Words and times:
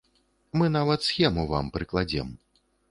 Мы 0.61 0.71
нават 0.77 1.05
схему 1.11 1.47
вам 1.55 1.71
прыкладзем. 1.77 2.35